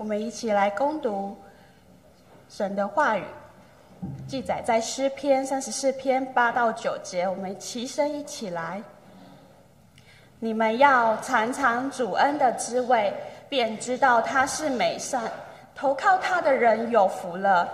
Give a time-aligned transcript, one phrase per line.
[0.00, 1.36] 我们一起来攻读
[2.48, 3.22] 神的话语，
[4.26, 7.28] 记载在诗篇三十四篇八到九节。
[7.28, 8.82] 我们齐声一起来：
[10.38, 13.12] 你们要尝尝主恩的滋味，
[13.50, 15.30] 便知道他是美善。
[15.74, 17.68] 投靠他的人有福了。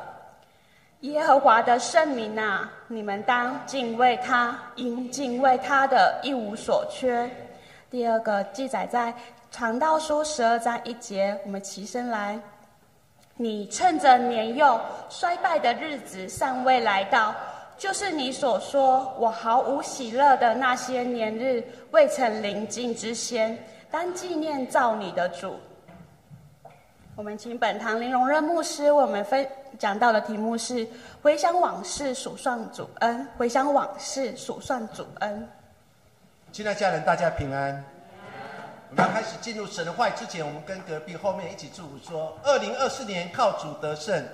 [1.03, 7.31] 耶和华的圣名啊，你们当敬畏他，因敬畏他的一无所缺。
[7.89, 9.15] 第二个记载在。
[9.57, 12.39] 传道书十二章一节，我们齐声来。
[13.37, 17.35] 你趁着年幼衰败的日子尚未来到，
[17.79, 23.59] 就是你所说我毫无喜乐的那些年日未曾临近之先，
[23.91, 25.59] 当纪念造你的主。
[27.15, 29.49] 我们请本堂林荣任牧师为我们分
[29.79, 30.87] 讲到的题目是：
[31.23, 33.27] 回想往事，数算主恩。
[33.39, 35.49] 回想往事，数算主恩。
[36.53, 37.83] 亲爱家人，大家平安。
[38.99, 44.25] 我们要开始进入神的话语之前，我们跟隔壁后面一起祝福说：“二零二四年靠主得胜。”。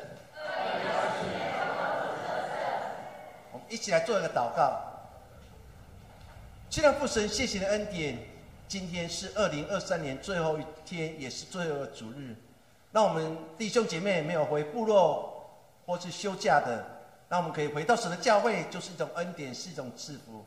[3.50, 4.80] 我们一起来做一个祷告。
[6.70, 8.16] 既然父神，谢谢的恩典。
[8.68, 12.36] 今天是二零二三年最后一天，也是最后的主日。
[12.92, 15.44] 让我们弟兄姐妹没有回部落
[15.84, 16.84] 或是休假的，
[17.28, 20.44] 让我们可以回到神的教会，就是一种恩典，是一种赐福。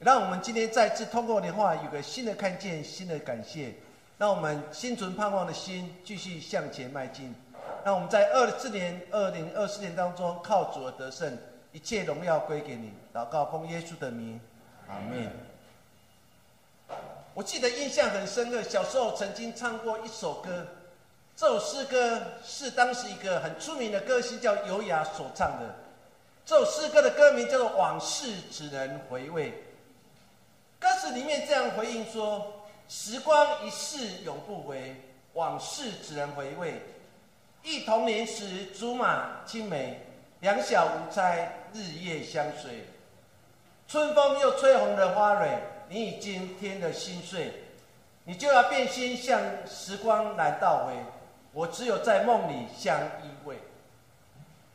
[0.00, 3.74] 让我们今天再次通过的话，有个新的看见，新的感谢。
[4.16, 7.34] 让我们心存盼望的心，继续向前迈进。
[7.84, 11.36] 让我们在二四年、二零二四年当中，靠主而得胜，
[11.72, 12.94] 一切荣耀归给你。
[13.12, 14.40] 祷告奉耶稣的名，
[14.88, 15.30] 阿门。
[17.34, 20.66] 我记得印象很深刻，小时候曾经唱过一首歌，
[21.36, 25.74] 这首诗歌是当时一个很出名的歌星叫尤雅所唱的。
[26.46, 29.50] 这首诗歌的歌名叫做《往事只能回味》。
[30.80, 34.96] 歌词里面这样回应说：“时光一逝永不回，
[35.34, 36.80] 往事只能回味。
[37.62, 40.00] 忆童年时竹马青梅，
[40.40, 42.86] 两小无猜，日夜相随。
[43.86, 45.58] 春风又吹红了花蕊，
[45.90, 47.52] 你已经添了心碎，
[48.24, 49.38] 你就要变心，向
[49.68, 50.94] 时光难倒回。
[51.52, 53.56] 我只有在梦里相依偎。”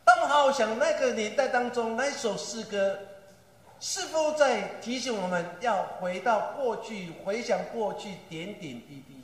[0.06, 2.96] 当好好想那个年代当中那首诗歌。
[3.88, 9.24] 是否在提醒我们要回到过去，回想过去点点滴滴？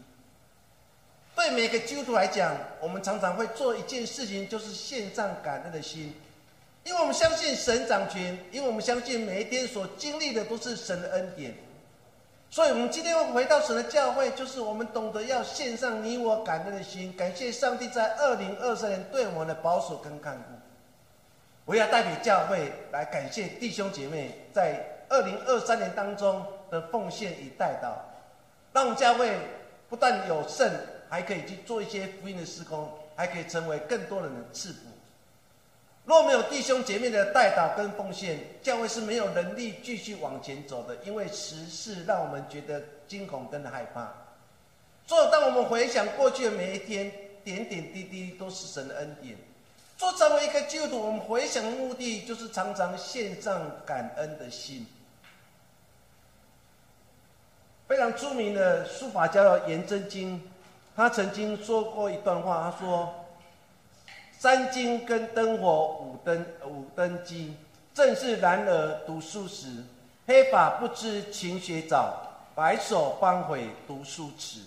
[1.35, 6.13] 对每个基督徒来讲，我们常常会做一件事情，就是献上感恩的心，
[6.83, 11.55] 因为我们相信神掌权，因为我们相信每一天所经历的都是神的恩典。
[12.51, 20.60] 所以，我们今天回到神的教会，就是我们懂得要献上你我感恩的心，感谢上帝在二零二三年对我们的保守跟看顾。
[21.71, 27.93] 我要代表教会来感谢弟兄姐妹在二零二三年当中的奉献与带祷，
[28.73, 29.31] 让教会
[29.89, 30.69] 不但有胜，
[31.09, 34.79] 还可以去做一些福音的施工，还可以成为更多人的赐福。
[36.03, 44.11] 若没有弟兄姐妹的带祷跟奉献，教会是没有能力继续往前走的，因为时事让我们觉得惊恐跟害怕。
[45.07, 47.09] 所以，当我们回想过去的每一天，
[47.45, 49.37] 点点滴滴都是神的恩典。
[50.01, 54.83] 做成为一个基督徒，我们回想的目的就是常常献上感恩的心。
[57.87, 60.41] 非常著名的书法家颜真卿，
[60.95, 63.13] 他曾经说过一段话，他说
[64.39, 67.55] ：“三更跟灯火五灯五灯鸡，
[67.93, 69.67] 正是男儿读书时。
[70.25, 74.61] 黑发不知勤学早，白首方悔读书迟。”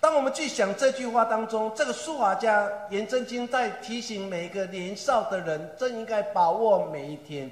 [0.00, 7.50] 当我们去想这句话当中，这个书法家颜真卿在提醒每一个年少的人，真应该把握每一天。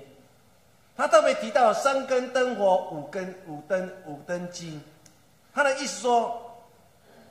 [0.96, 4.80] 他特别提到三根灯火，五根五灯五灯鸡。
[5.54, 6.40] 他的意思说，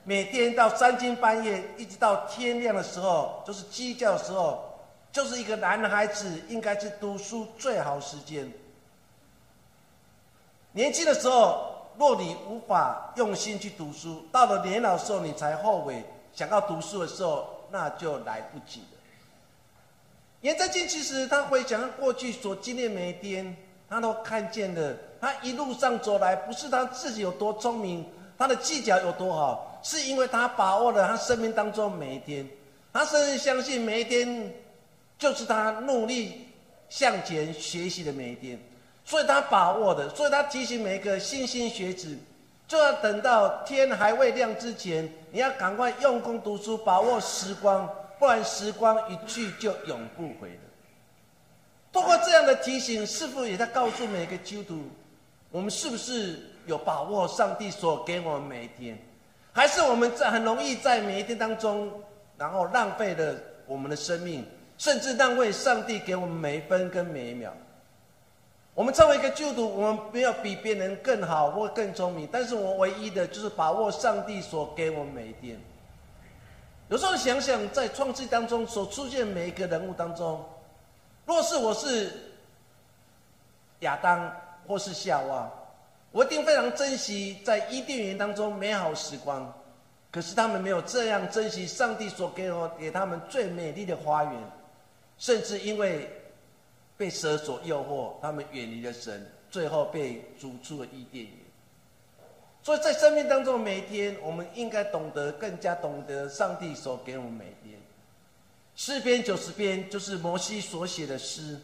[0.03, 4.79] 每天到三更半夜，一直到天亮的时候，就是鸡叫的时候，
[5.11, 8.47] 就是一个男孩子应该是读书最好时间。
[10.73, 11.73] 年轻的时候。
[11.97, 16.03] 若你无法用心去读书，到了年老时候你才后悔
[16.33, 18.97] 想要读书的时候，那就来不及了。
[20.41, 23.57] 颜真卿其实他回想过去所经历每一天，
[23.89, 24.95] 他都看见了。
[25.19, 28.05] 他一路上走来，不是他自己有多聪明，
[28.37, 32.47] 他的技巧有多好，是因为他把握了他生命当中每一天。
[32.93, 34.53] 他甚至相信每一天
[35.17, 36.47] 就是他努力
[36.89, 38.59] 向前学习的每一天。
[39.07, 42.13] 所以他把握的，所以他提醒每一个新兴学子，
[42.67, 47.89] 就要等到天还未亮之前，你要赶快用功读书，把握时光，
[48.19, 50.61] 不然时光一去就永不回了。
[51.93, 54.83] 通过这样的提醒，是否也在告诉每个基督徒，
[55.51, 58.99] 我们是不是有把握上帝所给我们每一天？
[59.53, 61.89] 还是我们在很容易在每一天当中，
[62.37, 63.33] 然后浪费了
[63.65, 64.45] 我们的生命，
[64.77, 67.53] 甚至浪费上帝给我们每一分跟每一秒。
[68.77, 75.59] 我们作为一个基督徒，我们没有比别人更好或更聪明，但是我唯一的就是把握上帝所给我们每一天。
[76.87, 80.45] 有时候想想，在创世当中所出现每一个人物当中，
[81.25, 82.11] 若是我是
[83.79, 84.31] 亚当
[84.67, 85.51] 或是夏娃。
[86.11, 89.51] 我一定非常珍惜在伊甸园当中美好时光，
[90.11, 94.33] 可是他们没有这样珍惜上帝所给我给他们最美丽的花园，
[95.17, 96.07] 甚至因为
[96.97, 101.33] 被蛇所诱惑，他们远离了神，最后被逐出了伊甸园。
[102.63, 107.79] 所以在生命当中，每一天我们应该懂得更加懂得上帝所给我们每一天。
[108.75, 111.57] 诗篇九十篇就是摩西所写的诗，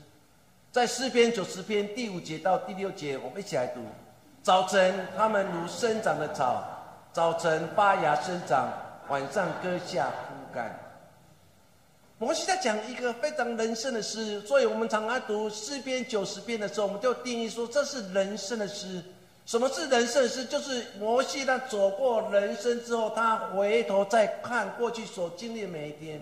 [0.71, 3.81] 在诗篇九十篇第五节到第六节，我们一起来读。
[4.41, 6.63] 早晨，他们如生长的草；
[7.11, 8.71] 早晨发芽生长，
[9.09, 10.82] 晚上割下枯干。
[12.23, 19.03] 摩西在讲一个非常人生的诗，所以我们常常读诗篇九十篇的时候，我们就定义说这是人生的诗。
[19.45, 20.45] 什么是人生的诗？
[20.45, 26.21] 就是摩西他走过人生之后，他回头再看过去所经历的每一天，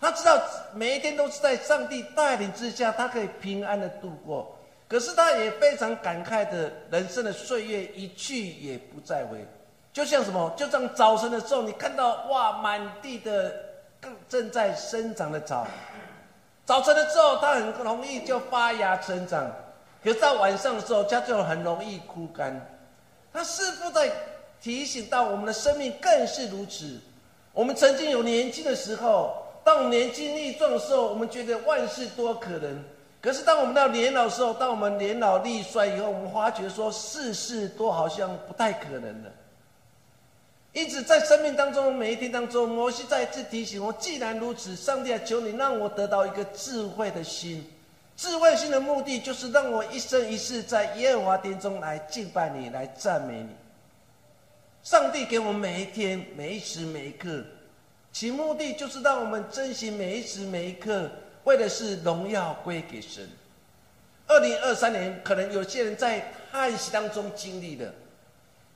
[0.00, 0.40] 他知道
[0.72, 4.56] 每一天都是在上帝带领之下，他可以平安的度过。
[4.86, 9.44] 可是他也非常感慨的，人生的岁月一去也不再回，
[9.92, 10.54] 就像什么？
[10.56, 13.52] 就像早晨的时候，你看到哇，满地的
[14.28, 15.66] 正在生长的草，
[16.64, 19.50] 早晨的时候，它很容易就发芽成长，
[20.02, 22.60] 可是到晚上的时候，它就很容易枯干。
[23.32, 24.10] 它似乎在
[24.60, 26.98] 提醒到我们的生命更是如此。
[27.52, 32.84] 我们曾经有年轻的时候，当我们年轻力壮的时候，我们觉得万事多可能。
[33.20, 39.30] 可是，当我们到年老的时候，当我们年老力衰以后，我们发觉说世事都好像不太可能了。
[40.76, 47.66] 因此，在生命当中每一天当中，摩西再次提醒我：既然如此，上帝啊，求你让我得到一个智慧的心。
[48.14, 53.48] 智慧心的目的，就是让我一生一世在耶和华殿中来敬拜你，来赞美你。
[54.82, 57.42] 上帝给我们每一天、每一时、每一刻，
[58.12, 61.10] 其目的就是让我们珍惜每一时、每一刻。
[61.44, 63.26] 为的是荣耀归给神。
[64.26, 67.90] 二零二三年，可能有些人在叹息当中经历了，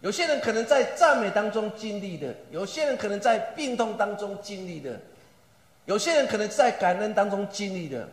[0.00, 4.99] 有些人可能在赞美当中经历的，有些人可能在病痛当中经历的，
[5.85, 8.08] 有些人可能在感恩当中经历的。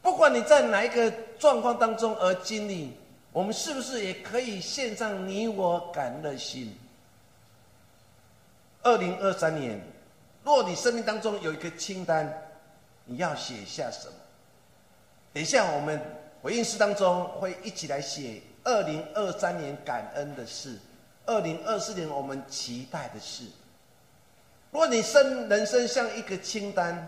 [0.00, 2.92] 不管你在哪一个状况当中而经历，
[3.32, 6.74] 我们是不是也可以献上你我感恩的心？
[8.82, 9.80] 二零二三年，
[10.44, 12.44] 若你生命当中有一个清单。
[13.10, 14.12] 你要写下什么？
[15.32, 15.98] 等一下，我们
[16.42, 20.76] 回应诗当中会一起来写二零二三年感恩的事，
[21.28, 23.44] 二零二四年我们期待的事。
[24.70, 27.06] 如果你生人生像一个清单，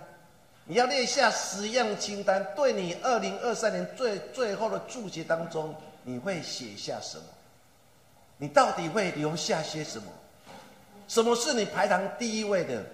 [0.67, 5.75] 你要列下十样清单，对你二零二三年最最后的注解当中，
[6.05, 7.25] 你会写下什么？
[8.37, 10.05] 你到底会留下些什么？
[11.08, 12.84] 什么是你排行第一位的？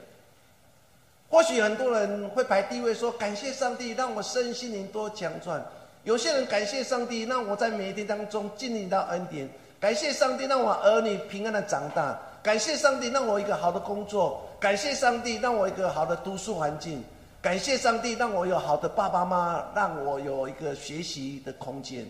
[1.29, 5.61] 或许很多人会排第一位，说感谢上帝让我身心灵多强壮；
[6.05, 17.01] 有些人感谢上帝让我在每一天当中经历到恩典；感谢上帝让我儿女平安的长大；感谢上帝让我一个好的工作；感谢上帝让我一个好的读书环境；
[17.43, 22.07] 感谢上帝让我有好的爸爸妈妈，让我有一个学习的空间。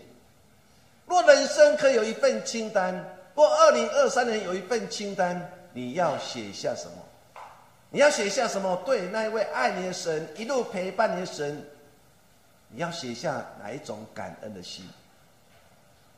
[1.05, 2.93] 若人生可以有一份清单，
[3.35, 6.93] 若二零二三年有一份清单，你要写下什么？
[7.89, 8.81] 你要写下什么？
[8.85, 11.63] 对那一位爱你的神，一路陪伴你的神，
[12.69, 14.85] 你要写下哪一种感恩的心？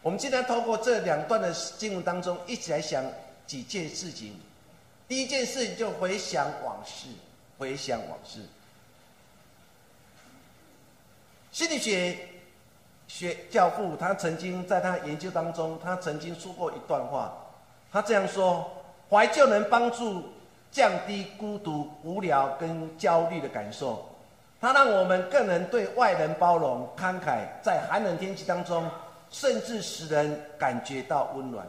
[0.02, 3.04] 我们今天透过这两段的经文当中，一起来想
[3.46, 4.40] 几件事情。
[5.08, 7.08] 第一件事情就回想往事，
[7.58, 8.40] 回想往事。
[11.52, 12.18] 心理学
[13.08, 17.34] 学教父他曾经在他研究当中，他曾经说过一段话，
[17.92, 18.72] 他这样说：
[19.10, 20.24] 怀旧能帮助。
[20.72, 24.08] 降低孤独、无聊跟焦虑的感受，
[24.62, 28.88] 它让我们更能对外人包容、慷慨，在寒冷天气当中，
[29.32, 31.68] 甚至使人感觉到温暖。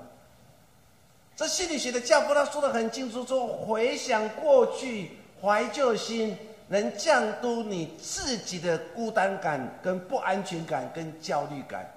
[1.37, 6.37] 这心理学的教父他说的很清楚，说回想过去，怀旧心
[6.69, 11.89] 能降低你自己的孤单感、跟不安全感、跟焦虑感。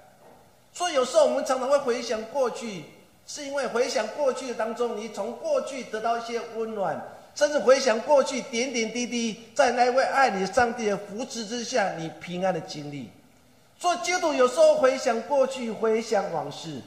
[0.72, 2.84] 所以有时候我们常常会回想过去。
[3.26, 6.94] 是因为回想过去的当中，你从过去得到一些温暖，
[7.34, 13.08] 甚至回想过去点点滴滴，在那位爱你的上帝的扶持之下，你平安的经历。
[13.84, 16.80] 做基督有时候回想过去，回想往事，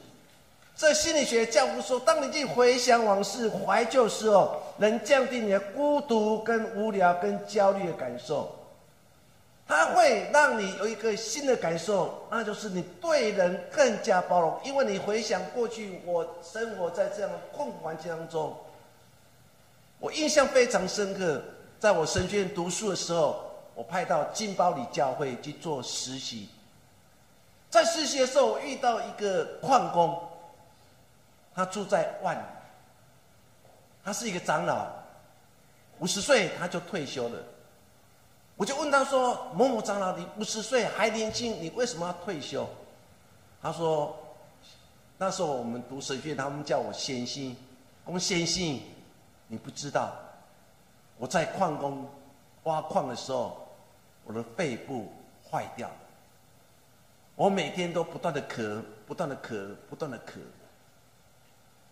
[0.76, 8.52] 这心理学教父说，当你去回想往事、怀旧时候，能降低你的孤独、跟无聊、跟焦虑的感受。
[9.68, 14.60] 它会让你有一个新的感受，那就是你对人更加包容。
[14.64, 18.56] 因为你回想过去，我生活在这样的困环境当中，
[20.00, 21.40] 我印象非常深刻。
[21.78, 23.36] 在我神学院读书的时候，
[23.76, 26.48] 我派到金包里教会去做实习。
[27.70, 30.22] 在实习的时候，我遇到一个矿工。
[31.54, 32.40] 他住在万，
[34.04, 34.86] 他是一个长老，
[35.98, 37.42] 五十岁他就退休了。
[38.54, 42.64] 我就问他说：“某某长老，你五十岁还年轻，你为什么要退休？”
[43.60, 44.16] 他说
[45.18, 47.56] ：“那时候我们读神学，他们叫我先心。
[48.04, 48.82] 我们先心，
[49.48, 50.12] 你不知道，
[51.16, 52.08] 我在矿工
[52.62, 53.66] 挖矿的时候，
[54.24, 55.12] 我的肺部
[55.50, 55.90] 坏掉，
[57.38, 60.40] 我每天都不断的咳，不断的咳，不断的咳。”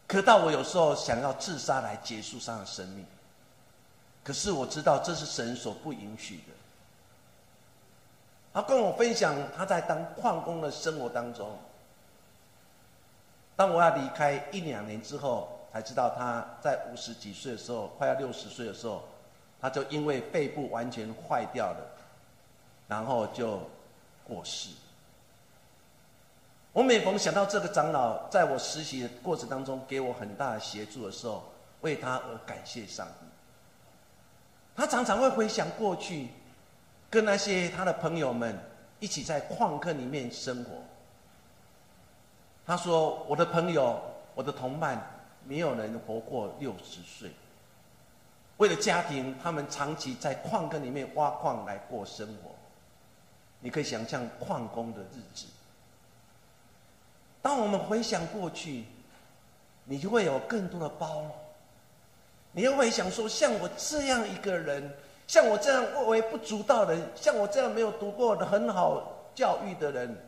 [0.08, 3.06] 咳到我有时候想要自杀来结束他的生命，
[4.24, 6.52] 可是我知道这是神所不允许的。
[8.52, 11.56] 他跟我分享他在当矿工的生活当中，
[13.54, 19.04] 当我要离开一两年之后，才知道他在五十几岁的时候，快要六十岁的时候，
[19.60, 21.86] 他就因为肺部完全坏掉了，
[22.88, 23.60] 然后就
[24.26, 24.70] 过世。
[26.76, 31.42] 我每逢想到这个长老在我实习的过程当中给我很大的协助的时候，
[31.80, 33.26] 为他而感谢上帝。
[34.76, 36.28] 他常常会回想过去，
[37.08, 38.54] 跟那些他的朋友们
[39.00, 40.72] 一起在矿坑里面生活。
[42.66, 43.98] 他说：“我的朋友，
[44.34, 45.02] 我的同伴，
[45.44, 47.30] 没有人活过六十岁。
[48.58, 52.50] 为了家庭，他们长期在矿坑里面挖矿来过生活。
[53.60, 55.46] 你可以想象矿工的日子。”
[57.46, 58.82] 当我们回想过去，
[59.84, 61.30] 你就会有更多的包容。
[62.50, 64.92] 你又会想说，像我这样一个人，
[65.28, 70.18] 像我这样微不足道的人，像我这样没有读过的很好教育的人，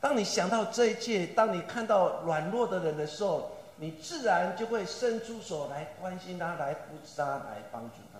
[0.00, 8.18] 当你想到这一切，当你看到软弱的人的时候，你自然就会伸出手来关心他，来扶持他，来帮助他。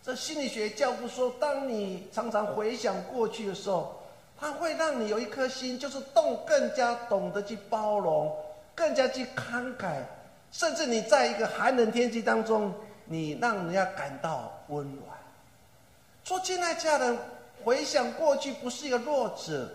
[0.00, 4.00] 这心理学教父说，当你常常回想过去的时候。
[4.38, 8.36] 它会让你有一颗心，就是动更加懂得去包容，
[8.74, 10.00] 更加去慷慨，
[10.52, 12.72] 甚至你在一个寒冷天气当中，
[13.06, 15.18] 你让人家感到温暖。
[16.22, 17.16] 说亲爱家人，
[17.64, 19.68] 回想过去不是一个弱者，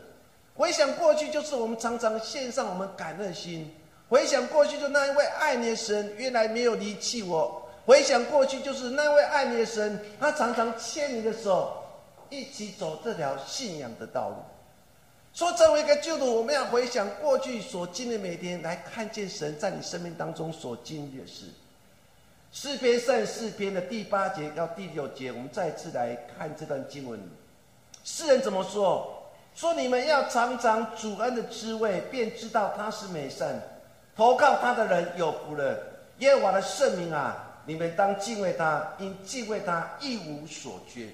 [0.56, 3.74] 回想过去就是我们常常献上我们感恩心，
[4.10, 11.78] 回想过去就那一位爱你的神原来没有离弃我，回想过去就是那位爱你的神，他常常牵你的手。
[12.30, 14.36] 一起走这条信仰的道路。
[15.34, 21.46] 说成为一个基督徒，我们要回想过去所经历每天，来看见神在你生命当中所经历的事。
[22.52, 27.18] 诗篇三四篇的第八节到第六节，我们再次来看这段经文。
[28.04, 29.18] 诗人怎么说？
[29.56, 33.62] 说你们要尝尝主恩的滋味，便知道他是美善。
[34.16, 35.78] 投靠他的人有福了。
[36.20, 41.08] 耶和华的圣名啊，你们当敬畏他，因敬畏他一无所缺。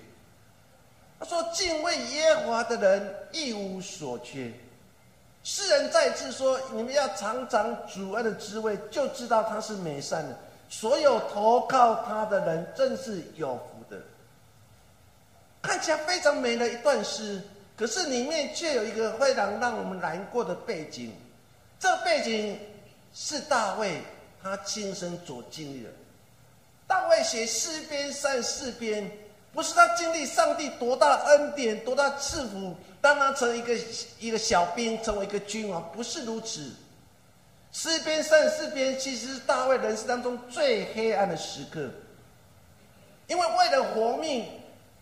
[1.19, 4.51] 他说：“敬畏耶和华的人一无所缺。”
[5.43, 10.37] 诗人再次说：“你们要尝尝主恩的滋味，就知道他是美善的。
[10.69, 13.99] 所有投靠他的人，真是有福的。”
[15.63, 17.41] 看起来非常美的一段诗，
[17.75, 21.11] 可是里面却有一个非常让我们难过的背景。
[21.79, 22.59] 这背景
[23.13, 24.01] 是大卫
[24.43, 25.89] 他亲身所经历的。
[26.85, 29.11] 大卫写诗篇三四篇。
[29.57, 33.75] 不是他经历上帝多大的恩典、多大赐福，当他成一个
[34.19, 36.71] 一个小兵，成为一个君王，不是如此。
[37.71, 41.89] 诗篇三十四篇其实是大卫人生当中最黑暗的时刻，
[43.25, 44.45] 因为为了活命，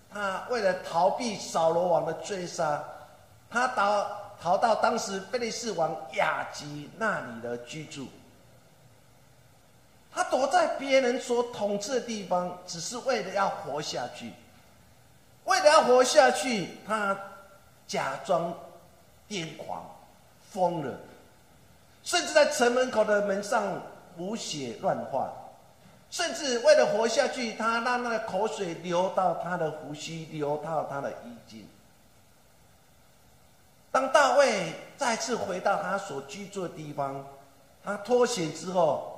[0.10, 2.82] 他为了逃避扫罗王的追杀，
[3.50, 4.08] 他逃
[4.42, 8.08] 逃到当时菲利士王雅吉那里的居住。
[10.14, 14.32] 他躲在别人所统治的地方，只是为了要活下去。
[15.46, 17.18] 为了要活下去，他
[17.88, 18.54] 假装
[19.30, 19.84] 癫狂、
[20.52, 20.96] 疯了，
[22.04, 23.82] 甚至在城门口的门上
[24.18, 25.32] 胡血乱画，
[26.12, 31.68] 甚至为了活下去，他让那个口水流到他的胡须，流到他的衣襟。
[33.92, 37.26] 当大卫再次回到他所居住的地方，
[37.84, 39.15] 他脱险之后。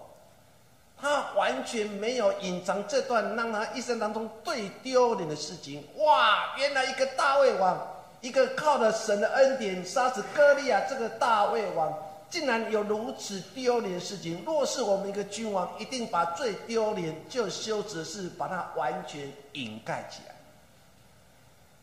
[1.00, 5.88] 他完全没有隐藏这段让他一生当中最丢脸的事情。
[5.98, 6.56] 哇！
[6.58, 7.80] 原来一个大卫王，
[8.22, 11.94] 一个靠着神的恩典杀死歌利亚这个大卫王，
[12.32, 14.44] 竟然有如此丢脸的事情。
[14.44, 20.34] 若是我们一个君王，一定把最丢脸、就羞耻的事，把它完全掩盖起来。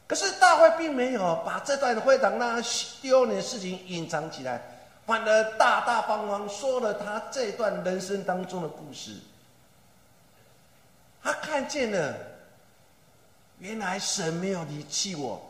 [0.09, 2.61] 可是大卫并没有把这段会堂那
[3.01, 4.61] 丢脸的事情隐藏起来，
[5.07, 9.17] 反而大大方方说了他这段人生当中的故事。
[11.23, 12.15] 他看见了，
[13.59, 15.41] 原来神没有离弃我。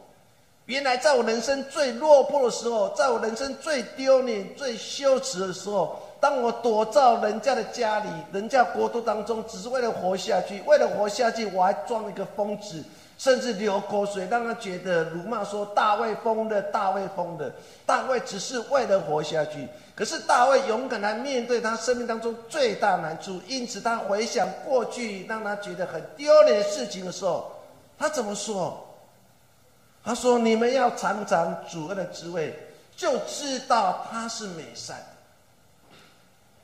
[0.66, 12.82] 原来在我人生最落魄的时候，在我人生最丢脸、最羞耻的时候，当我躲到人家的家里、人家国度当中，只是为了活下去，为了活下去，我还装一个疯子，
[13.18, 17.52] 甚至流口水，让他觉得辱骂说：“大卫疯了，大卫疯了。”
[17.84, 27.52] 大卫只是为了活下去，可是大卫勇敢来面对他生命当中最大难处，因此他回想过去让他觉得很丢脸的事情的时候，
[27.98, 28.82] 他怎么说？
[30.02, 32.58] 他说：“你们要尝尝主恩的滋味，
[32.96, 34.96] 就知道他是美善。”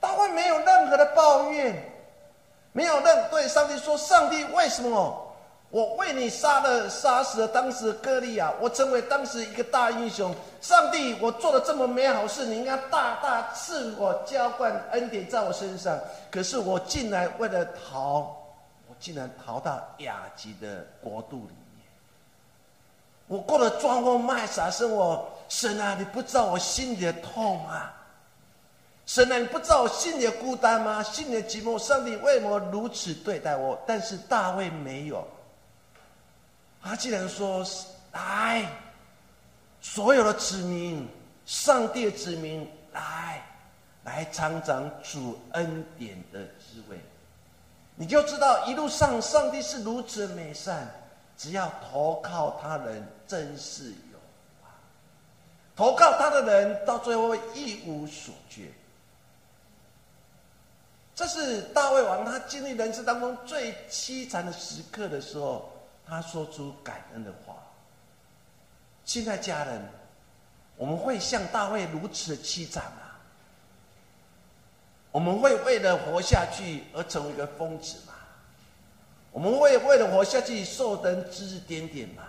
[0.00, 1.74] 大卫没有任何的抱怨，
[2.72, 5.26] 没有任对上帝说：“上帝，为什么
[5.68, 10.34] 我为你杀了杀死了当时的歌利亚，我成为当时一个大英雄？
[10.60, 15.98] 上帝，我做了这么美好事，你应该大大赐我浇灌恩典在我身上。
[16.30, 18.36] 可是我竟然为了逃，
[18.88, 21.42] 我竟然逃到雅吉的国度里
[21.76, 21.86] 面。”
[23.28, 27.94] 我过了装疯卖傻生活，神啊，你不知道我心里的痛啊！
[29.12, 31.02] 神啊，你不知道我心里的孤单吗？
[31.02, 33.76] 心里的寂寞，上帝为什么如此对待我？
[33.84, 35.26] 但是大卫没有，
[36.80, 37.66] 他竟然说
[38.14, 38.70] ：“来，
[39.80, 41.08] 所有的子民，
[41.44, 43.44] 上帝的子民，来，
[44.04, 46.96] 来尝尝主恩典的滋味，
[47.96, 50.88] 你就知道一路上上帝是如此美善。”
[51.36, 54.18] 只要投靠他人，真是有
[54.62, 54.70] 啊！
[55.74, 58.70] 投靠他的人，到最后一无所缺。
[61.20, 65.70] 这是大卫王他经历人生当中最凄惨的时刻的时候，
[66.06, 67.56] 他说出感恩的话。
[69.04, 69.82] 现在家人，
[70.78, 73.02] 我们会像大卫如此的凄惨吗？
[75.12, 78.14] 我们会为了活下去而成为一个疯子吗？
[79.30, 82.22] 我们为为了活下去受人指指点点吗？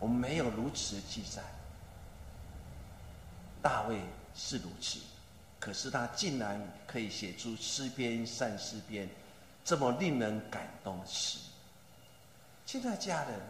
[0.00, 1.42] 我们没有如此的记载。
[3.60, 4.00] 大卫
[4.34, 5.00] 是如此，
[5.62, 9.08] 可是他竟然可以写出诗篇、善诗篇，
[9.64, 11.38] 这么令人感动的诗。
[12.66, 13.40] 亲爱的家人，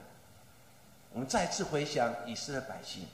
[1.14, 3.06] 我们再次回想以色列百姓，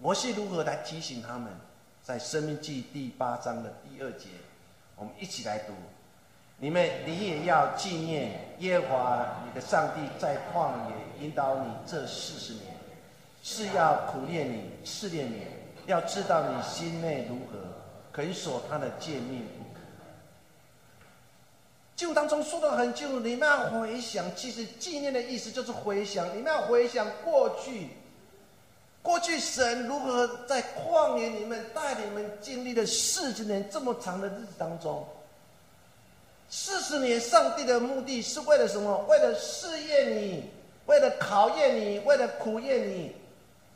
[0.00, 1.52] 摩西如何来提醒他们，
[2.04, 4.28] 在《生命记》第八章的第二节，
[4.94, 5.72] 我们一起来读。
[6.58, 12.76] 你们，你也要纪念耶和华你的上帝在旷野引导你这四十年，
[13.42, 15.44] 是要苦练你、试炼你，
[15.86, 17.58] 要知道你心内如何，
[18.12, 19.80] 肯守他的诫命不可。
[21.96, 27.88] 经当中说的很清楚，你们要回想，其实纪念的意思就是回想，你们要回想过去，
[29.02, 35.06] 过去神如何在旷野里面带你们经历了四十年这么长的日子当中。
[36.48, 38.98] 四十年，上帝的目的是为了什么？
[39.08, 40.50] 为了试验你，
[40.86, 43.14] 为了考验你，为了苦验你，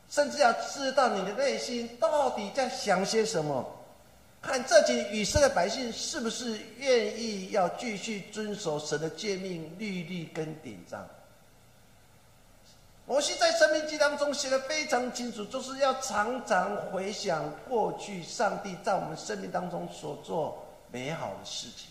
[0.09, 3.65] 甚至要知道你的内心到底在想些什么。
[4.43, 11.05] 看这群以色列百姓是不是愿意要继续遵守神的诫命、律例跟典章。
[13.07, 21.89] 摩西在《生命记》当中写的非常清楚，就是要常常回想过去上帝在我们生命当中所做美好的事情。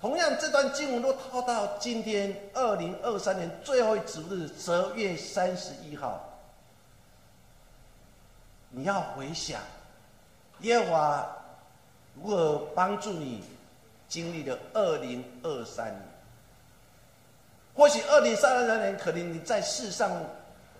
[0.00, 6.27] 同样，这段经文都套到今天二零二三年最后一主日十二月三十一号，
[8.70, 9.60] 你要回想
[10.60, 11.36] 耶和华
[12.14, 13.42] 如何帮助你
[14.08, 16.02] 经历了二零二三年。
[17.74, 20.10] 或许二零三三年，可能你在世上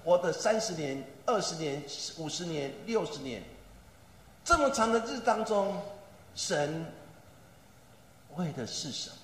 [0.05, 1.83] 活的三十年、二十年、
[2.17, 3.43] 五十年、六十年，
[4.45, 5.81] 这么长的日当中，
[6.35, 6.85] 神。
[8.37, 9.17] 为的是什么？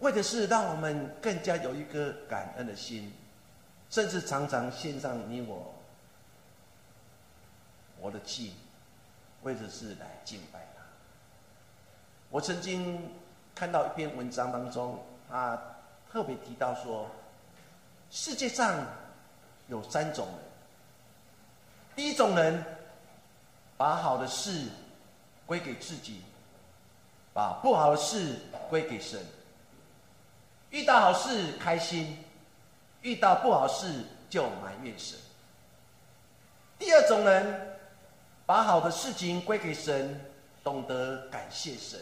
[0.00, 3.12] 为的是让我们更加有一颗感恩的心，
[3.90, 5.74] 甚至常常献上你我
[8.06, 8.54] 我的祭，
[9.42, 10.84] 为的是来敬拜他。
[12.30, 13.10] 我曾经
[13.52, 15.60] 看到一篇文章当中，他
[16.12, 17.10] 特别提到说，
[18.08, 18.86] 世界上
[19.66, 20.36] 有三种人。
[21.96, 22.64] 第一种人，
[23.76, 24.68] 把好的事
[25.44, 26.22] 归给自己。
[27.34, 28.38] 把不好的事
[28.70, 29.20] 归给神。
[30.70, 32.24] 遇到好事开心，
[33.02, 35.18] 遇到不好事就埋怨神。
[36.78, 37.75] 第二种人，
[38.46, 40.24] 把好的事情归给神，
[40.62, 41.98] 懂得感谢神。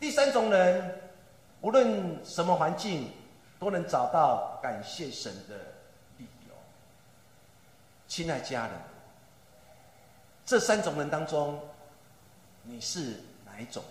[0.00, 1.00] 第三种人，
[1.60, 3.12] 无论什么环境，
[3.60, 5.54] 都能找到感谢神的
[6.18, 6.54] 理由。
[8.08, 8.72] 亲爱家人，
[10.44, 11.60] 这三种人当中，
[12.64, 13.82] 你是哪一种？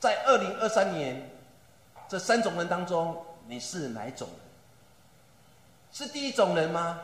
[0.00, 1.30] 在二零二三年，
[2.08, 4.38] 这三种人当中，你是哪一种人？
[5.92, 7.02] 是第一种人吗？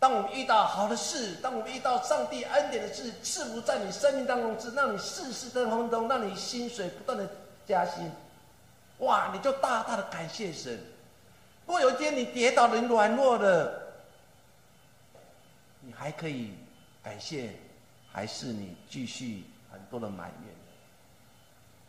[0.00, 7.28] 当我们遇到好的事，当我们遇到上帝恩典的事，赐福在你生命当中，是让你事事登亨通，让你薪水不断的
[7.66, 8.10] 加薪，
[9.00, 9.30] 哇！
[9.30, 10.80] 你就大大的感谢神。
[11.66, 13.92] 如果有一天你跌倒了、软弱了，
[15.82, 16.54] 你还可以
[17.02, 17.50] 感谢，
[18.10, 20.54] 还是你继续很多的埋怨？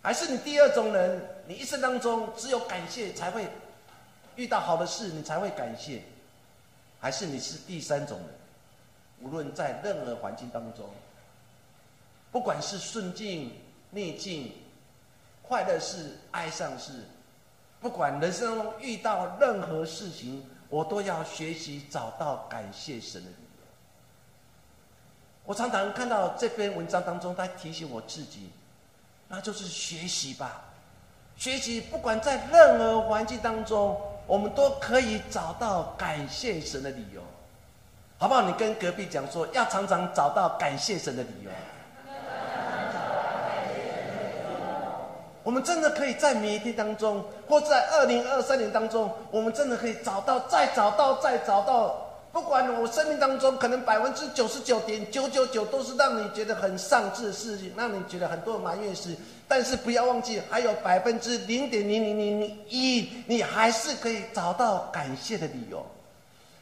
[0.01, 3.47] 还是你第二种人，你一生当中只有感谢才会
[4.35, 6.01] 遇到好的事，你才会感谢？
[7.01, 8.27] 还是你是第三种人，
[9.21, 10.87] 无论在任何环境当中，
[12.31, 13.55] 不管是顺境、
[13.89, 14.53] 逆境、
[15.41, 16.93] 快乐事、哀伤事，
[17.79, 23.63] 不管人生中遇到任何事情，我都要学习找到感谢神的理由。
[25.43, 28.51] 我常常看到这篇文章当中，他提醒我自己，
[29.27, 30.65] 那就是学习吧，
[31.35, 33.99] 学习不管在任何环境当中。
[34.31, 37.21] 我们都可以找到感谢神的理由，
[38.17, 38.41] 好不好？
[38.43, 41.51] 你跟隔壁讲说，要常常找到感谢神的理由。
[45.43, 52.10] 我们真的可以在每一天当中，或在二零二三年当中，我们真的可以找到，再找到，再找到。
[52.31, 59.13] 不管我生命当中可能百分之九十九点九九九都是让你觉得很丧志的事情，让你觉得很多埋怨事，
[59.49, 65.85] 但是不要忘记，还有百分之零点零零零一，你还是可以找到感谢的理由。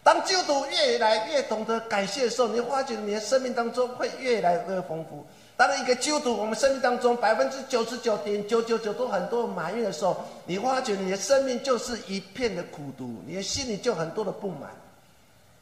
[0.02, 5.24] 当基督徒越来越懂得感谢的时候，你发觉你的生命当中会越来越丰富。
[5.56, 14.72] 当一个基督徒，我们生命当中百分之九十九点九九九都很多埋怨的时候，你发觉你的生命就是一片的苦毒，你的心里就很多的不满。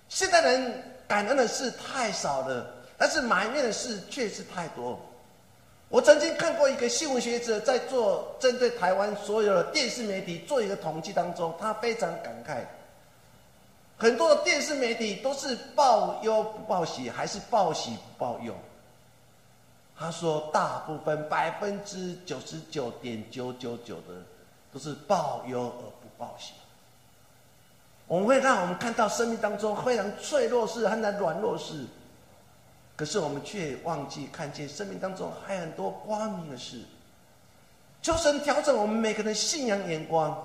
[0.10, 2.66] 现代人感恩的事太少了，
[2.98, 5.00] 但是埋怨的事却是太多。
[5.90, 12.66] 我曾经看过一个新闻学者在做针对台湾所有的电视媒体做一个统计当中，他非常感慨，
[13.98, 18.54] 很多的电视媒体都是报忧不报喜，还是报喜不报忧。
[19.98, 24.22] 他说，大部分百分之九十九点九九九的
[24.74, 26.52] 都是报忧而不报喜。
[28.08, 31.86] 我们会让我们看到生命当中非常脆弱事、很难软弱事，
[32.96, 36.80] 可是我们却忘记看见生命当中还有很多光明的事。
[38.02, 40.42] 求神调整我们每个人信仰眼光，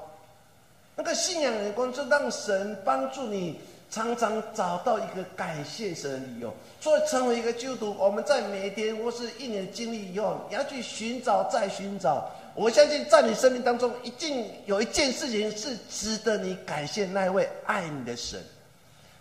[0.96, 6.52] 那个信仰眼光就让神帮助你常常找到一个感谢神的理由。
[6.80, 12.28] 所以成为一个基督徒，我们在每一天或是一年经历以后，你要去寻找、再寻找。
[12.54, 18.42] 我相信，在你生命当中，一定有一件事情是值得你感谢那位爱你的神。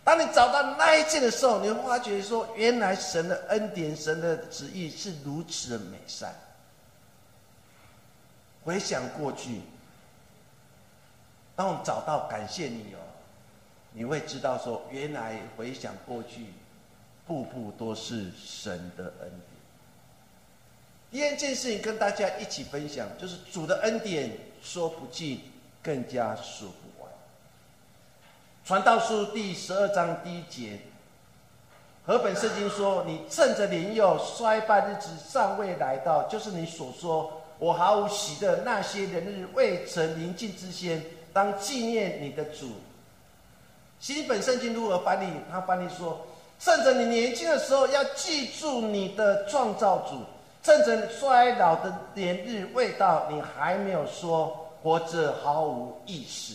[0.04, 6.34] 当你找到那一件的时候，你会发觉说，原来神的恩典、神的旨意是如此的美善。
[8.64, 9.60] 回想过去，
[11.54, 12.98] 当我们找到感谢你哦，
[13.92, 16.46] 你会知道说，原来回想过去，
[17.26, 19.51] 步步都是神的恩典。
[21.12, 24.30] 第二件事情跟大家一起分享，就是主的恩典
[24.62, 25.42] 说不尽，
[25.82, 27.12] 更加说不完。
[28.64, 30.78] 传道书第十二章第一节，
[32.06, 42.70] 和本圣经说：“你趁着年幼衰败日子尚未来到，就是你所说我毫无喜的那些人日未曾临近之先，当纪念你的主。”
[44.00, 45.30] 新本圣经如何翻译？
[45.50, 46.26] 他翻译说
[46.58, 50.24] ：“趁着你年轻的时候，要记住你的创造主。”
[50.62, 56.54] 趁着衰老的年日未到，你还没有说活着毫无意识。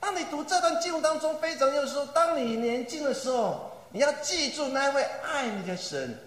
[0.00, 6.18] 当你读这段经文当中，非常就是说，当你年轻的时候，你要记住那位爱你的神。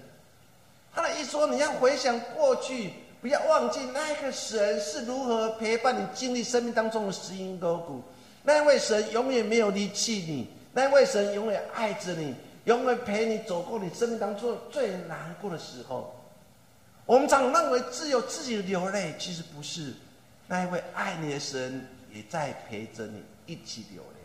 [0.94, 8.04] 他的一说，你要回想过去，不要忘记那个神是如何陪伴你经历生命当中的石英沟谷。
[8.44, 12.36] 那位神永远没有离弃你，那位神永远爱着你，
[12.66, 16.13] 永远陪你走过你生命当中最难过的时候。
[17.06, 19.94] 我们常认为只有自己流泪，其实不是。
[20.48, 24.20] 那一位爱你的神也在陪着你一起流泪。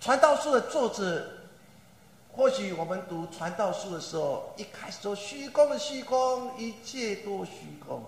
[0.00, 1.26] 传道书的作者，
[2.32, 7.52] 或许我们读传道书的时候，一开始说虚空的虚空，一切多虚
[7.86, 8.04] 空，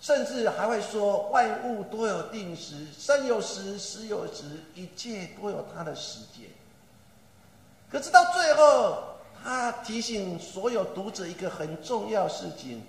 [0.00, 6.48] 甚至还会说万物都有定时，生有时，死有时，一切都有它的时间。
[7.88, 9.11] 可是到最后，
[9.42, 12.82] 他提醒所有读者一个很重要事情：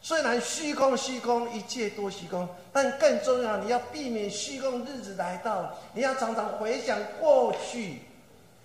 [0.00, 8.00] 虽然虚空虚空，一切多虚空，但更重要，你要避免虚空日子来到，你要常常回想过去，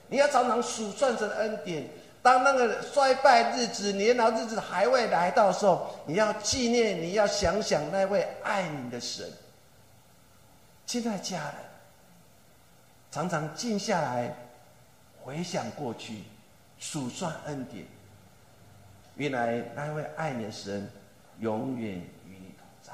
[0.08, 1.88] 你要常常数算着恩典。
[2.22, 9.26] 当那个衰败日子、年老日子还未来到的时候，你要纪念，你要想想那位爱你的神。
[10.86, 11.56] 亲爱家人，
[13.12, 14.36] 常常静下来，
[15.24, 16.24] 回想过去，
[16.80, 17.86] 数算恩典。
[19.16, 20.90] 原来那位爱你的神，
[21.40, 22.94] 永远与你同在。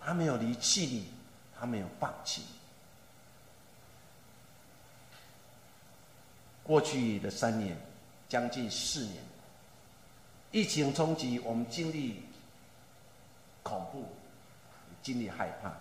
[0.00, 1.10] 他没有离弃你，
[1.58, 2.48] 他没有放弃你。
[6.62, 7.76] 过去的三年。
[8.30, 9.24] 将近四年，
[10.52, 12.22] 疫情冲击，我们经历
[13.62, 14.04] 恐怖，
[15.02, 15.72] 经历害怕。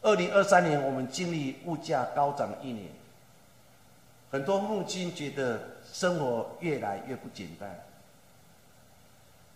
[0.00, 2.88] 二零二三年，我们经历物价高涨一年，
[4.30, 5.60] 很多父亲觉得
[5.92, 7.68] 生活越来越不简单。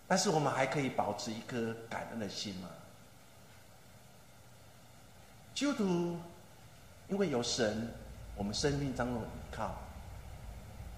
[0.06, 2.68] 但是我们还可以保持一颗感恩的心吗？
[5.54, 6.18] 基督徒，
[7.08, 7.88] 因为有神，
[8.36, 9.74] 我们生命当中依靠。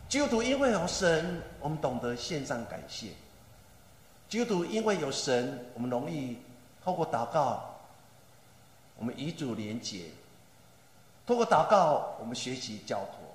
[0.08, 3.08] 基督徒因为有神，我们懂得献上感谢。
[4.28, 6.38] 基督徒因为有神，我们容易
[6.82, 7.78] 透过祷告，
[8.96, 10.10] 我们与主连结；
[11.26, 13.25] 透过祷告，我们学习交托。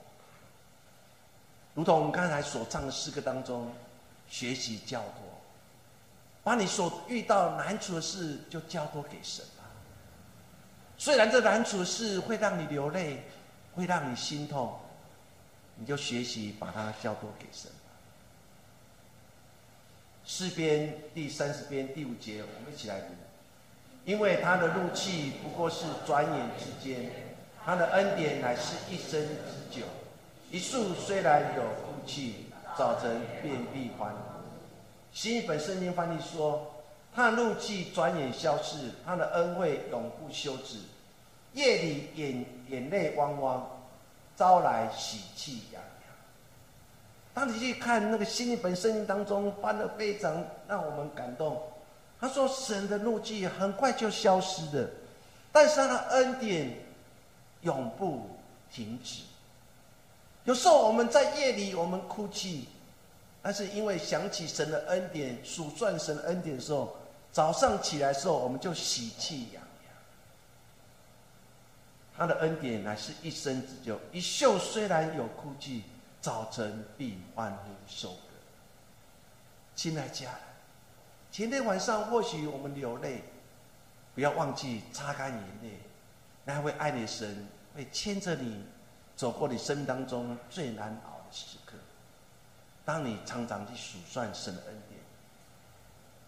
[1.73, 3.71] 如同我们刚才所唱的诗歌当中，
[4.27, 5.23] 学习交托，
[6.43, 9.63] 把你所遇到难处的事就交托给神吧。
[10.97, 13.23] 虽然这难处的事会让你流泪，
[13.73, 14.77] 会让你心痛。
[15.75, 17.89] 你就学习把它交托给神吧。
[20.25, 23.07] 诗篇第三十篇第五节，我们一起来读。
[24.03, 27.09] 因为他的怒气不过是转眼之间，
[27.65, 29.85] 他的恩典乃是一生之久。
[30.51, 34.13] 一树虽然有哭泣，早晨便必欢。
[35.13, 36.69] 新一本圣经翻译说：
[37.15, 40.77] 他的怒气转眼消逝，他的恩惠永不休止。
[41.53, 43.65] 夜里眼眼泪汪汪。
[44.35, 46.13] 招来喜气洋洋。
[47.33, 51.61] 当你去看那个新一本圣经当中，翻的非常让我们感动。
[52.19, 54.89] 他说：“神的怒气很快就消失的，
[55.51, 56.73] 但是他的恩典
[57.61, 58.27] 永不
[58.71, 59.21] 停止。”
[60.45, 62.67] 有时候我们在夜里我们哭泣，
[63.41, 66.95] 但是因为想起神的恩典，数算神的恩典的时候，
[67.31, 69.93] 早上起来的时候我们就喜气洋洋。
[72.17, 75.83] 他的恩典乃是一生之久，一宿虽然有哭泣，
[76.19, 78.17] 早晨必欢呼收割。
[79.75, 80.33] 亲爱家人，
[81.31, 83.23] 前天晚上或许我们流泪，
[84.15, 85.79] 不要忘记擦干眼泪。
[86.43, 88.65] 那位爱你的神会牵着你
[89.21, 91.73] 走过你生当中最难熬的时刻。
[92.83, 94.99] 当你常常去数算神的恩典，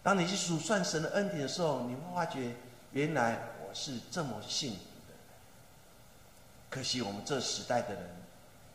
[0.00, 2.54] 当你去数算神的恩典的时候，你会发觉，
[2.92, 4.78] 原来我是这么幸福
[5.08, 5.14] 的。
[6.70, 8.02] 可惜我们这时代的人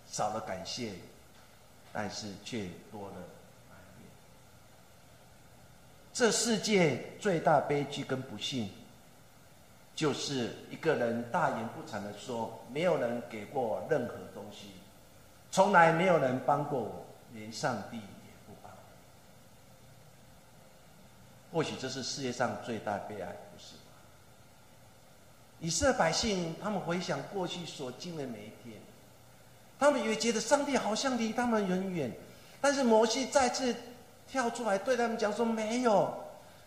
[0.05, 0.95] 少了感谢，
[1.93, 3.15] 但是却多了
[3.69, 4.08] 埋怨。
[6.12, 8.69] 这世界最大悲剧跟不幸，
[10.00, 14.72] 就是一个人大言不惭的说：“没有人给过我任何东西，
[15.52, 18.72] 从来没有人帮过我，连上帝也不帮。”
[21.52, 23.28] 或许这是世界上最大的悲哀。
[23.28, 23.82] 不是吗
[25.60, 28.80] 以色列百姓，他们回想过去所经的每一天，
[29.78, 32.10] 他们也觉得上帝好像离他们很远。
[32.62, 33.76] 但是摩西再次
[34.30, 36.18] 跳出来对他们讲说：“没有，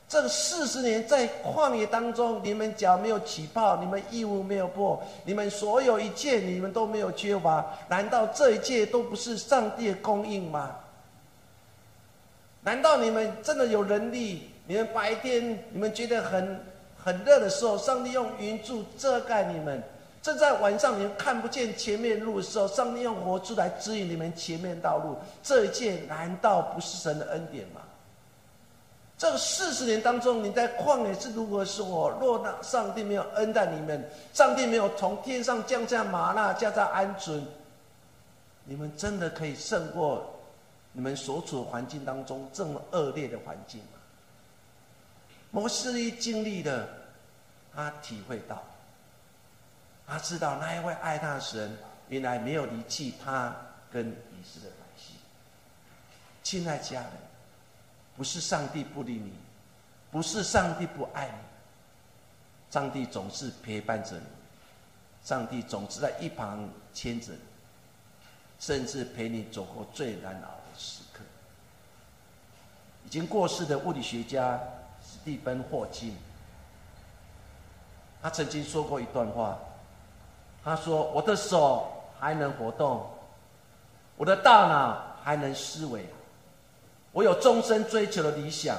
[0.08, 7.64] 这四十年在旷野当中，你们脚没有起泡，你们义务没有破，你们所有一切你们都没有缺乏。
[7.88, 10.76] 难道这一切都不是上帝的供应吗？
[12.62, 14.50] 难道你们真的有能力？
[14.66, 16.60] 你们白天你们觉得很？”
[17.04, 19.76] 很热的时候，上帝用云柱遮盖你们；
[20.22, 25.16] 正在晚上你们看不见前面路的时候，上帝用火柱来指引你们前面道路。
[25.42, 27.80] 这一切难道不是神的恩典吗？
[29.22, 32.10] 这四十年当中，你在旷野是如何生活？
[32.20, 34.04] 若那上帝没有恩待你们，
[34.34, 37.40] 上帝没有从天上降下玛纳加在鹌鹑，
[38.64, 40.28] 你们真的可以胜过
[40.90, 44.00] 你们所处的环境当中这么恶劣的环境吗？
[45.52, 46.88] 摩西经历了，
[47.72, 48.60] 他体会到，
[50.04, 53.54] 他知道那一位爱他的神，原来没有离弃他
[53.88, 55.14] 跟以色列百姓。
[56.42, 57.10] 亲爱家人，
[58.16, 59.32] 不是上帝不理你，
[60.10, 64.26] 不是上帝不爱你，上帝总是陪伴着你，
[65.24, 67.38] 上帝总是在一旁牵着你。
[68.60, 71.18] 甚至陪你走过最难熬的时刻。
[73.04, 74.56] 已经过世的物理学家
[75.04, 76.16] 史蒂芬·霍金，
[78.22, 79.58] 他曾经说过一段话，
[80.62, 83.10] 他说：“我的手还能活动，
[84.16, 86.06] 我的大脑还能思维，
[87.12, 88.76] 我有终身追求的理想，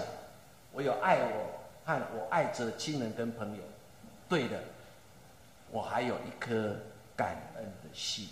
[0.71, 3.61] 我有爱我和我爱着的亲人跟朋友。
[4.27, 4.57] 对的，
[5.71, 6.75] 我还有一颗
[7.15, 8.27] 感恩的心。”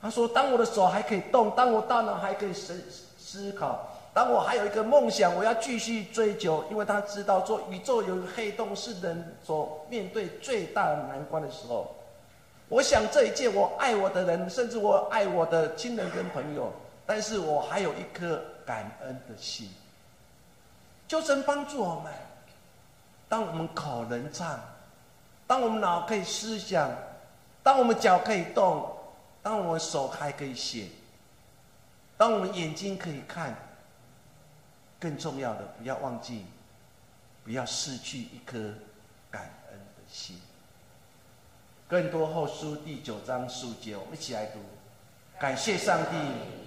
[0.00, 2.80] 他说：“当我的手还可以动，当我大脑还可以思
[3.18, 11.92] 思考，当我还有一个梦想，我要继续追求，因为他知道，说宇宙有个黑洞是人所面对最大的难关的时候。
[12.68, 16.70] 我想这一届，我爱我的人，甚至我爱我的亲人跟朋友，
[17.06, 19.70] 但是我还有一颗感恩的心。
[21.08, 22.12] 求神帮助我们，
[23.28, 24.60] 当我们口能唱，
[25.46, 26.90] 当我们脑可以思想，
[27.62, 28.92] 当我们脚可以动。”
[29.46, 30.88] 当我们手还可以写，
[32.16, 33.54] 当我们眼睛可以看，
[34.98, 36.46] 更重要的，不要忘记，
[37.44, 38.58] 不要失去一颗
[39.30, 40.40] 感恩的心。
[41.86, 44.58] 更多后书第九章书节，我们一起来读。
[45.38, 46.16] 感谢上帝，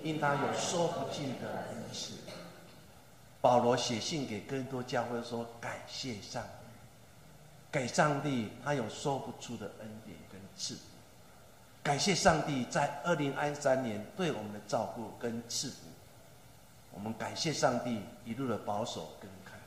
[0.08, 2.14] 因他有说不尽的恩赐。
[3.42, 6.50] 保罗写信给更多教会说：感谢上帝，
[7.72, 10.82] 给上帝他有说不出的恩典跟赐福。
[11.82, 15.76] 感谢上帝在二零二三年对我们的照顾跟赐福，
[16.92, 19.58] 我们感谢上帝一路的保守跟看。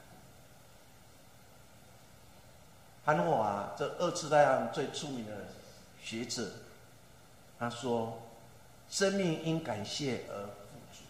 [3.05, 5.33] 潘华这二次大战最出名的
[6.01, 6.53] 学者，
[7.59, 8.17] 他说
[8.93, 11.03] ：“生命因感谢而富足。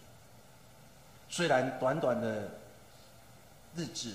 [1.28, 2.48] 虽然短短的
[3.74, 4.14] 日子，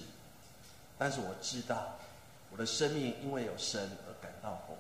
[0.98, 1.94] 但是我知道
[2.50, 4.78] 我的生命因为有神而感到丰富。”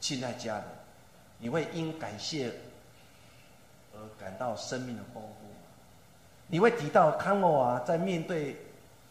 [0.00, 0.64] 亲爱家人，
[1.36, 2.50] 你会因感谢
[3.92, 5.28] 而感到生命的丰富？
[6.46, 8.56] 你会提到康诺瓦在面对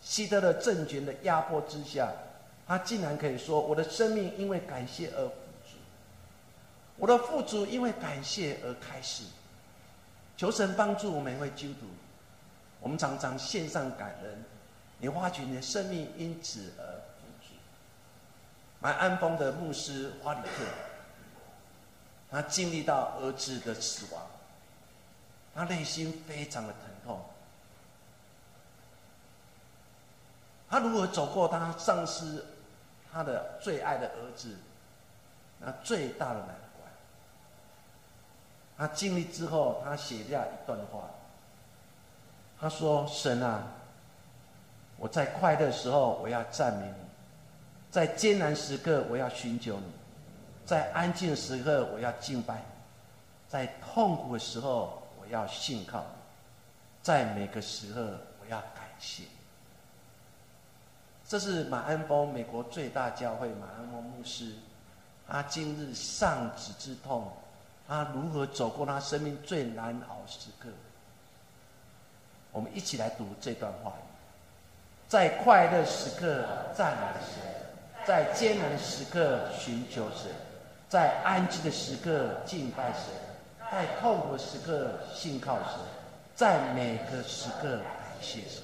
[0.01, 2.11] 希特勒政权的压迫之下，
[2.67, 5.33] 他竟然可以说：“我的生命因为感谢而富，
[6.99, 9.23] 我的富足因为感谢而开始。”
[10.37, 11.87] 求神帮助我们每位基督徒，
[12.79, 14.45] 我们常常献上感恩，
[14.99, 16.83] 你发觉你的生命因此而。
[18.81, 20.63] 蛮安丰的牧师华里克，
[22.31, 24.25] 他经历到儿子的死亡，
[25.53, 27.21] 他内心非常的疼痛。
[30.69, 32.45] 他如何走过他丧失
[33.11, 34.55] 他的最爱的儿子
[35.59, 36.55] 那最大的难？
[38.79, 41.03] 他经历之后，他写下一段话。
[42.57, 43.61] 他说：“神啊，
[44.95, 47.09] 我在快乐时候，我要赞美你。”
[47.91, 49.85] 在艰难时刻，我要寻求你；
[50.65, 52.55] 在安静时刻，我要敬拜；
[53.49, 56.05] 在痛苦的时候，我要信靠你；
[57.01, 59.23] 在每个时刻，我要感谢。
[61.27, 64.53] 这是马恩峰，美国最大教会马恩峰牧师，
[65.27, 67.31] 他今日丧子之痛，
[67.89, 70.69] 他如何走过他生命最难熬时刻？
[72.51, 73.93] 我们一起来读这段话：
[75.07, 77.43] 在快乐时刻赞美神。
[78.07, 80.31] 在艰难时刻寻求神，
[80.87, 83.03] 在安静的时刻敬拜神，
[83.69, 85.79] 在痛苦时刻信靠神，
[86.33, 88.63] 在每个时刻感谢神。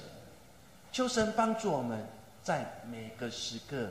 [0.90, 2.04] 求神帮助我们，
[2.42, 3.88] 在每个时刻，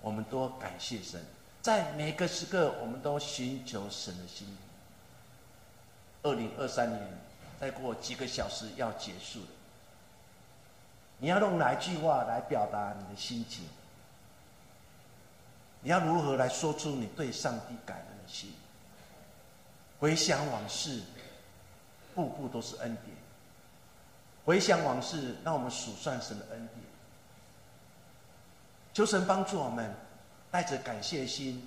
[0.00, 1.20] 我们都感谢神；
[1.60, 4.46] 在每个时刻，我们都寻求神的心。
[6.26, 7.00] 二零二三年
[7.60, 9.46] 再过几个小时要结束了，
[11.18, 13.64] 你要用哪一句话来表达你的心情？
[15.82, 18.52] 你要如何来说出你对上帝感恩的心？
[20.00, 21.00] 回想往事，
[22.12, 23.16] 步步都是恩典。
[24.44, 26.80] 回想往事，让我们数算神的恩典。
[28.92, 29.94] 求神帮助我们，
[30.50, 31.64] 带着感谢心，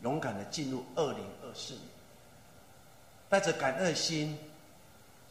[0.00, 1.84] 勇敢的进入二零二四年。
[3.30, 4.36] 带着感恩心，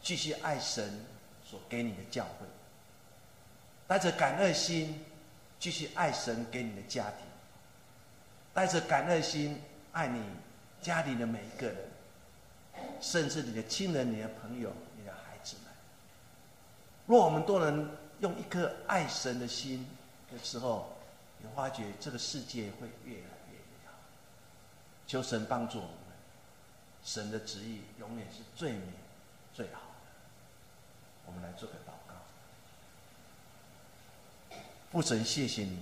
[0.02, 1.06] 继续爱神
[1.43, 2.47] 所给你的教会。
[3.86, 5.04] 带着感恩心，
[5.60, 7.28] 继续爱神给你的家庭。
[8.54, 10.24] 带着感恩心爱你
[10.82, 11.78] 家里的每一个人，
[13.02, 15.66] 甚至你的亲人、你的朋友、你的孩子们。
[17.06, 17.89] 若我们都能
[18.22, 19.86] 用一颗爱神的心
[20.32, 20.95] 的时候，
[21.39, 23.93] 你发觉这个世界会越来越美好。
[25.06, 26.09] 求神帮助我们，
[27.10, 28.84] 神的旨意永远是最美、
[29.51, 29.86] 最好的。
[31.26, 32.14] 我们来做个祷告。
[34.91, 35.80] 父神，谢谢你，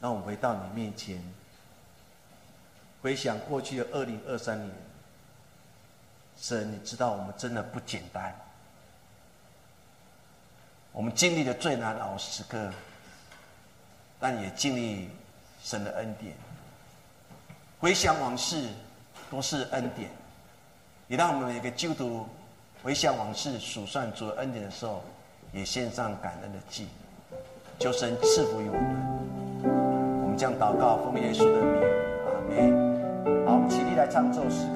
[0.00, 1.20] 让我们回到你面前。
[3.02, 4.72] 回想过去的二零二三年，
[6.38, 8.32] 神，你知道我们真的不简单，
[10.92, 12.72] 我们经历了最难熬时刻，
[14.20, 15.10] 但也经历
[15.60, 16.36] 神的恩典。
[17.80, 18.68] 回想往事，
[19.32, 20.10] 都是恩典，
[21.08, 22.26] 也让我们每个基督徒
[22.82, 25.02] 回想往事、数算主恩典的时候，
[25.54, 26.86] 也献上感恩的祭。
[27.78, 28.84] 求神赐福于我们。
[30.22, 31.80] 我们将祷告奉耶稣的名，
[32.26, 33.46] 阿门。
[33.46, 34.70] 好，我们起立来唱这首诗歌。